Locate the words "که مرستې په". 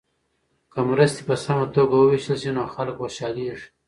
0.71-1.35